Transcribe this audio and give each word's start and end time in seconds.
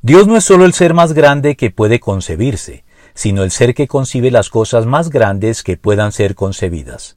Dios 0.00 0.28
no 0.28 0.36
es 0.36 0.44
solo 0.44 0.64
el 0.64 0.74
ser 0.74 0.94
más 0.94 1.12
grande 1.12 1.56
que 1.56 1.72
puede 1.72 1.98
concebirse, 1.98 2.84
sino 3.14 3.42
el 3.42 3.50
ser 3.50 3.74
que 3.74 3.88
concibe 3.88 4.30
las 4.30 4.48
cosas 4.48 4.86
más 4.86 5.10
grandes 5.10 5.64
que 5.64 5.76
puedan 5.76 6.12
ser 6.12 6.36
concebidas. 6.36 7.16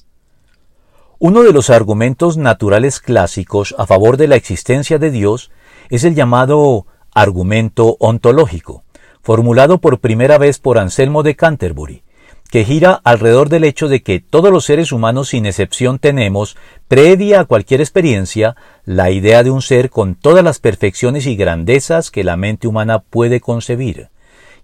Uno 1.20 1.44
de 1.44 1.54
los 1.54 1.70
argumentos 1.70 2.38
naturales 2.38 3.00
clásicos 3.00 3.75
a 3.78 3.86
favor 3.86 4.17
de 4.17 4.28
la 4.28 4.36
existencia 4.36 4.98
de 4.98 5.12
Dios 5.12 5.52
es 5.92 6.04
el 6.06 6.16
llamado 6.16 6.88
argumento 7.14 7.98
ontológico, 8.00 8.84
formulado 9.21 9.77
por 9.77 10.00
primera 10.00 10.39
vez 10.39 10.57
por 10.57 10.79
Anselmo 10.79 11.21
de 11.21 11.36
Canterbury, 11.36 12.04
que 12.52 12.65
gira 12.65 12.99
alrededor 13.05 13.47
del 13.47 13.63
hecho 13.63 13.88
de 13.88 14.04
que 14.04 14.20
todos 14.20 14.51
los 14.51 14.65
seres 14.65 14.91
humanos 14.91 15.29
sin 15.29 15.45
excepción 15.45 16.00
tenemos, 16.00 16.57
previa 16.89 17.39
a 17.39 17.45
cualquier 17.45 17.79
experiencia, 17.79 18.57
la 18.83 19.09
idea 19.09 19.41
de 19.43 19.51
un 19.51 19.61
ser 19.61 19.89
con 19.89 20.15
todas 20.15 20.43
las 20.43 20.59
perfecciones 20.59 21.25
y 21.27 21.37
grandezas 21.37 22.11
que 22.11 22.25
la 22.25 22.36
mente 22.36 22.68
humana 22.68 23.00
puede 23.00 23.39
concebir, 23.39 24.10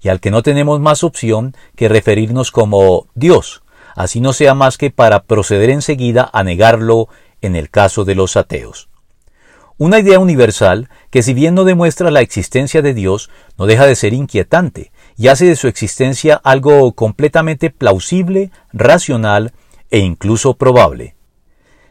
y 0.01 0.09
al 0.09 0.19
que 0.19 0.31
no 0.31 0.43
tenemos 0.43 0.81
más 0.81 1.01
opción 1.05 1.55
que 1.77 1.87
referirnos 1.87 2.51
como 2.51 3.07
Dios, 3.15 3.63
así 3.95 4.19
no 4.19 4.33
sea 4.33 4.53
más 4.53 4.77
que 4.77 4.91
para 4.91 5.23
proceder 5.23 5.69
enseguida 5.69 6.29
a 6.33 6.43
negarlo 6.43 7.07
en 7.41 7.55
el 7.55 7.69
caso 7.69 8.03
de 8.03 8.15
los 8.15 8.35
ateos. 8.35 8.89
Una 9.79 9.99
idea 9.99 10.17
universal 10.17 10.89
que 11.11 11.21
si 11.21 11.35
bien 11.35 11.53
no 11.53 11.63
demuestra 11.63 12.09
la 12.09 12.21
existencia 12.21 12.81
de 12.81 12.95
Dios, 12.95 13.29
no 13.59 13.67
deja 13.67 13.85
de 13.85 13.95
ser 13.95 14.13
inquietante, 14.13 14.91
y 15.15 15.27
hace 15.27 15.45
de 15.45 15.55
su 15.55 15.67
existencia 15.67 16.35
algo 16.43 16.93
completamente 16.93 17.69
plausible, 17.69 18.49
racional 18.73 19.53
e 19.91 19.99
incluso 19.99 20.55
probable. 20.55 21.15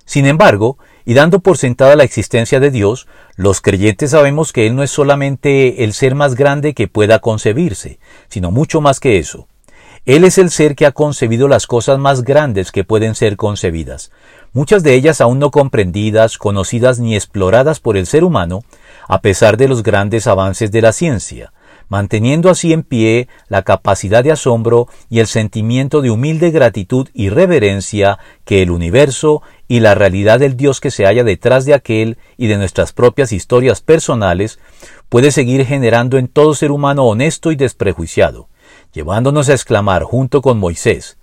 Sin 0.04 0.26
embargo, 0.26 0.78
y 1.04 1.14
dando 1.14 1.38
por 1.38 1.58
sentada 1.58 1.94
la 1.94 2.02
existencia 2.02 2.58
de 2.58 2.72
Dios, 2.72 3.06
los 3.36 3.60
creyentes 3.60 4.10
sabemos 4.10 4.52
que 4.52 4.66
Él 4.66 4.74
no 4.74 4.82
es 4.82 4.90
solamente 4.90 5.84
el 5.84 5.92
ser 5.92 6.16
más 6.16 6.34
grande 6.34 6.74
que 6.74 6.88
pueda 6.88 7.20
concebirse, 7.20 8.00
sino 8.28 8.50
mucho 8.50 8.80
más 8.80 8.98
que 8.98 9.18
eso. 9.18 9.46
Él 10.06 10.22
es 10.22 10.38
el 10.38 10.50
ser 10.50 10.76
que 10.76 10.86
ha 10.86 10.92
concebido 10.92 11.48
las 11.48 11.66
cosas 11.66 11.98
más 11.98 12.22
grandes 12.22 12.70
que 12.70 12.84
pueden 12.84 13.16
ser 13.16 13.36
concebidas, 13.36 14.12
muchas 14.52 14.84
de 14.84 14.94
ellas 14.94 15.20
aún 15.20 15.40
no 15.40 15.50
comprendidas, 15.50 16.38
conocidas 16.38 17.00
ni 17.00 17.16
exploradas 17.16 17.80
por 17.80 17.96
el 17.96 18.06
ser 18.06 18.22
humano, 18.22 18.62
a 19.08 19.20
pesar 19.20 19.56
de 19.56 19.66
los 19.66 19.82
grandes 19.82 20.28
avances 20.28 20.70
de 20.70 20.80
la 20.80 20.92
ciencia, 20.92 21.52
manteniendo 21.88 22.50
así 22.50 22.72
en 22.72 22.84
pie 22.84 23.26
la 23.48 23.62
capacidad 23.62 24.22
de 24.22 24.30
asombro 24.30 24.86
y 25.10 25.18
el 25.18 25.26
sentimiento 25.26 26.02
de 26.02 26.12
humilde 26.12 26.52
gratitud 26.52 27.08
y 27.12 27.28
reverencia 27.28 28.20
que 28.44 28.62
el 28.62 28.70
universo 28.70 29.42
y 29.66 29.80
la 29.80 29.96
realidad 29.96 30.38
del 30.38 30.56
Dios 30.56 30.80
que 30.80 30.92
se 30.92 31.04
halla 31.04 31.24
detrás 31.24 31.64
de 31.64 31.74
aquel 31.74 32.16
y 32.36 32.46
de 32.46 32.58
nuestras 32.58 32.92
propias 32.92 33.32
historias 33.32 33.80
personales 33.80 34.60
puede 35.08 35.32
seguir 35.32 35.66
generando 35.66 36.16
en 36.16 36.28
todo 36.28 36.54
ser 36.54 36.70
humano 36.70 37.06
honesto 37.06 37.50
y 37.50 37.56
desprejuiciado, 37.56 38.48
llevándonos 38.96 39.48
a 39.48 39.52
exclamar 39.52 40.02
junto 40.02 40.42
con 40.42 40.58
Moisés, 40.58 41.18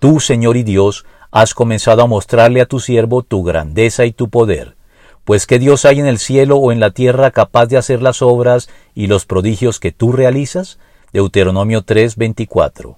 Tú, 0.00 0.18
Señor 0.18 0.56
y 0.56 0.62
Dios, 0.62 1.04
has 1.30 1.54
comenzado 1.54 2.02
a 2.02 2.06
mostrarle 2.06 2.60
a 2.60 2.66
tu 2.66 2.80
siervo 2.80 3.22
tu 3.22 3.44
grandeza 3.44 4.04
y 4.04 4.12
tu 4.12 4.28
poder 4.30 4.78
pues 5.28 5.46
¿qué 5.46 5.58
Dios 5.58 5.84
hay 5.84 6.00
en 6.00 6.06
el 6.06 6.18
cielo 6.18 6.56
o 6.56 6.72
en 6.72 6.80
la 6.80 6.92
tierra 6.92 7.30
capaz 7.32 7.66
de 7.66 7.76
hacer 7.76 8.00
las 8.00 8.22
obras 8.22 8.70
y 8.94 9.08
los 9.08 9.26
prodigios 9.26 9.78
que 9.78 9.92
tú 9.92 10.10
realizas? 10.10 10.78
Deuteronomio 11.12 11.82
3:24. 11.84 12.96